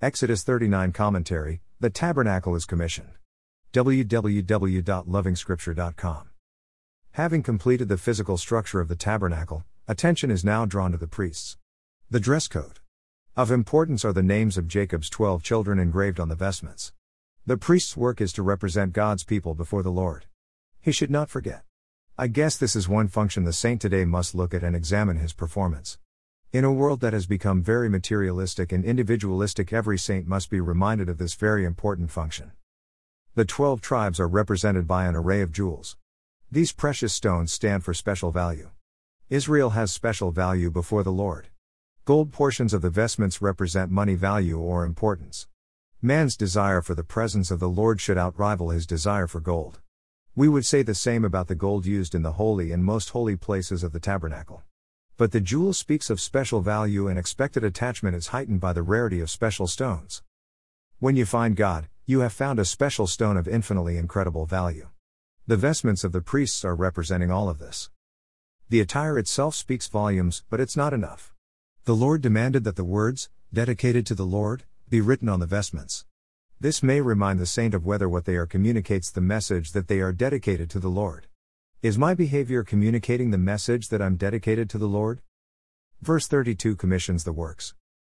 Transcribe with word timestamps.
Exodus 0.00 0.44
39 0.44 0.92
Commentary 0.92 1.60
The 1.80 1.90
Tabernacle 1.90 2.54
is 2.54 2.64
commissioned. 2.64 3.14
www.lovingscripture.com. 3.72 6.28
Having 7.10 7.42
completed 7.42 7.88
the 7.88 7.98
physical 7.98 8.36
structure 8.36 8.80
of 8.80 8.86
the 8.86 8.94
tabernacle, 8.94 9.64
attention 9.88 10.30
is 10.30 10.44
now 10.44 10.64
drawn 10.66 10.92
to 10.92 10.98
the 10.98 11.08
priests. 11.08 11.56
The 12.08 12.20
dress 12.20 12.46
code. 12.46 12.78
Of 13.36 13.50
importance 13.50 14.04
are 14.04 14.12
the 14.12 14.22
names 14.22 14.56
of 14.56 14.68
Jacob's 14.68 15.10
twelve 15.10 15.42
children 15.42 15.80
engraved 15.80 16.20
on 16.20 16.28
the 16.28 16.36
vestments. 16.36 16.92
The 17.44 17.56
priest's 17.56 17.96
work 17.96 18.20
is 18.20 18.32
to 18.34 18.42
represent 18.44 18.92
God's 18.92 19.24
people 19.24 19.56
before 19.56 19.82
the 19.82 19.90
Lord. 19.90 20.26
He 20.80 20.92
should 20.92 21.10
not 21.10 21.28
forget. 21.28 21.64
I 22.16 22.28
guess 22.28 22.56
this 22.56 22.76
is 22.76 22.88
one 22.88 23.08
function 23.08 23.42
the 23.42 23.52
saint 23.52 23.80
today 23.80 24.04
must 24.04 24.32
look 24.32 24.54
at 24.54 24.62
and 24.62 24.76
examine 24.76 25.16
his 25.16 25.32
performance. 25.32 25.98
In 26.50 26.64
a 26.64 26.72
world 26.72 27.00
that 27.00 27.12
has 27.12 27.26
become 27.26 27.62
very 27.62 27.90
materialistic 27.90 28.72
and 28.72 28.82
individualistic, 28.82 29.70
every 29.70 29.98
saint 29.98 30.26
must 30.26 30.48
be 30.48 30.60
reminded 30.60 31.10
of 31.10 31.18
this 31.18 31.34
very 31.34 31.66
important 31.66 32.10
function. 32.10 32.52
The 33.34 33.44
twelve 33.44 33.82
tribes 33.82 34.18
are 34.18 34.26
represented 34.26 34.86
by 34.86 35.04
an 35.04 35.14
array 35.14 35.42
of 35.42 35.52
jewels. 35.52 35.98
These 36.50 36.72
precious 36.72 37.12
stones 37.12 37.52
stand 37.52 37.84
for 37.84 37.92
special 37.92 38.30
value. 38.30 38.70
Israel 39.28 39.70
has 39.70 39.92
special 39.92 40.30
value 40.30 40.70
before 40.70 41.02
the 41.02 41.12
Lord. 41.12 41.48
Gold 42.06 42.32
portions 42.32 42.72
of 42.72 42.80
the 42.80 42.88
vestments 42.88 43.42
represent 43.42 43.90
money 43.90 44.14
value 44.14 44.58
or 44.58 44.86
importance. 44.86 45.48
Man's 46.00 46.34
desire 46.34 46.80
for 46.80 46.94
the 46.94 47.04
presence 47.04 47.50
of 47.50 47.60
the 47.60 47.68
Lord 47.68 48.00
should 48.00 48.16
outrival 48.16 48.70
his 48.70 48.86
desire 48.86 49.26
for 49.26 49.40
gold. 49.40 49.80
We 50.34 50.48
would 50.48 50.64
say 50.64 50.82
the 50.82 50.94
same 50.94 51.26
about 51.26 51.48
the 51.48 51.54
gold 51.54 51.84
used 51.84 52.14
in 52.14 52.22
the 52.22 52.32
holy 52.32 52.72
and 52.72 52.82
most 52.82 53.10
holy 53.10 53.36
places 53.36 53.84
of 53.84 53.92
the 53.92 54.00
tabernacle. 54.00 54.62
But 55.18 55.32
the 55.32 55.40
jewel 55.40 55.72
speaks 55.72 56.10
of 56.10 56.20
special 56.20 56.60
value 56.60 57.08
and 57.08 57.18
expected 57.18 57.64
attachment 57.64 58.14
is 58.14 58.28
heightened 58.28 58.60
by 58.60 58.72
the 58.72 58.84
rarity 58.84 59.20
of 59.20 59.28
special 59.28 59.66
stones. 59.66 60.22
When 61.00 61.16
you 61.16 61.26
find 61.26 61.56
God, 61.56 61.88
you 62.06 62.20
have 62.20 62.32
found 62.32 62.60
a 62.60 62.64
special 62.64 63.08
stone 63.08 63.36
of 63.36 63.48
infinitely 63.48 63.96
incredible 63.96 64.46
value. 64.46 64.90
The 65.48 65.56
vestments 65.56 66.04
of 66.04 66.12
the 66.12 66.20
priests 66.20 66.64
are 66.64 66.76
representing 66.76 67.32
all 67.32 67.48
of 67.48 67.58
this. 67.58 67.90
The 68.68 68.80
attire 68.80 69.18
itself 69.18 69.56
speaks 69.56 69.88
volumes, 69.88 70.44
but 70.50 70.60
it's 70.60 70.76
not 70.76 70.92
enough. 70.92 71.34
The 71.84 71.96
Lord 71.96 72.22
demanded 72.22 72.62
that 72.62 72.76
the 72.76 72.84
words, 72.84 73.28
dedicated 73.52 74.06
to 74.06 74.14
the 74.14 74.26
Lord, 74.26 74.64
be 74.88 75.00
written 75.00 75.28
on 75.28 75.40
the 75.40 75.46
vestments. 75.46 76.04
This 76.60 76.80
may 76.80 77.00
remind 77.00 77.40
the 77.40 77.46
saint 77.46 77.74
of 77.74 77.84
whether 77.84 78.08
what 78.08 78.24
they 78.24 78.36
are 78.36 78.46
communicates 78.46 79.10
the 79.10 79.20
message 79.20 79.72
that 79.72 79.88
they 79.88 80.00
are 80.00 80.12
dedicated 80.12 80.70
to 80.70 80.78
the 80.78 80.90
Lord. 80.90 81.27
Is 81.80 81.96
my 81.96 82.12
behavior 82.12 82.64
communicating 82.64 83.30
the 83.30 83.38
message 83.38 83.86
that 83.90 84.02
I'm 84.02 84.16
dedicated 84.16 84.68
to 84.70 84.78
the 84.78 84.88
Lord? 84.88 85.20
Verse 86.02 86.26
32 86.26 86.74
commissions 86.74 87.22
the 87.22 87.32
works. 87.32 87.72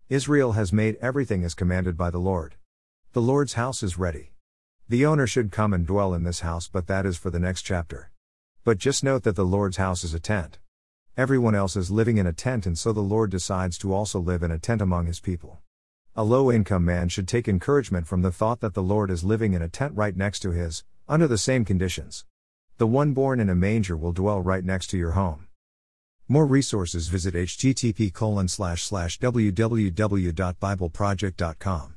Israel 0.08 0.54
has 0.54 0.72
made 0.72 0.96
everything 1.02 1.44
as 1.44 1.56
commanded 1.56 1.98
by 1.98 2.10
the 2.10 2.20
Lord. 2.20 2.56
The 3.12 3.22
Lord's 3.22 3.56
house 3.56 3.84
is 3.84 4.00
ready. 4.00 4.32
The 4.88 5.06
owner 5.06 5.28
should 5.28 5.52
come 5.52 5.74
and 5.74 5.86
dwell 5.86 6.14
in 6.14 6.24
this 6.24 6.40
house, 6.40 6.70
but 6.70 6.88
that 6.88 7.06
is 7.06 7.18
for 7.18 7.30
the 7.30 7.40
next 7.40 7.64
chapter. 7.64 8.12
But 8.64 8.78
just 8.78 9.04
note 9.04 9.24
that 9.24 9.36
the 9.36 9.44
Lord's 9.44 9.76
house 9.76 10.06
is 10.06 10.14
a 10.14 10.22
tent. 10.22 10.60
Everyone 11.18 11.54
else 11.54 11.76
is 11.76 11.92
living 11.92 12.16
in 12.16 12.26
a 12.26 12.32
tent, 12.32 12.66
and 12.66 12.80
so 12.80 12.94
the 12.94 13.02
Lord 13.02 13.30
decides 13.30 13.78
to 13.80 13.94
also 13.94 14.22
live 14.22 14.42
in 14.42 14.52
a 14.52 14.58
tent 14.58 14.82
among 14.82 15.06
his 15.06 15.20
people. 15.20 15.60
A 16.16 16.24
low 16.24 16.50
income 16.50 16.86
man 16.86 17.10
should 17.10 17.28
take 17.28 17.50
encouragement 17.50 18.08
from 18.08 18.22
the 18.22 18.32
thought 18.32 18.62
that 18.62 18.74
the 18.74 18.82
Lord 18.82 19.12
is 19.12 19.26
living 19.26 19.52
in 19.52 19.62
a 19.62 19.68
tent 19.68 19.98
right 19.98 20.16
next 20.16 20.40
to 20.44 20.52
his, 20.52 20.86
under 21.10 21.28
the 21.28 21.38
same 21.38 21.66
conditions. 21.66 22.24
The 22.80 22.88
one 22.88 23.14
born 23.14 23.40
in 23.42 23.50
a 23.50 23.56
manger 23.56 23.98
will 23.98 24.14
dwell 24.14 24.42
right 24.42 24.64
next 24.64 24.88
to 24.92 24.98
your 24.98 25.12
home. 25.12 25.50
More 26.30 26.46
resources 26.46 27.10
visit 27.10 27.36
http 27.36 28.14
www.bibleproject.com. 29.18 31.96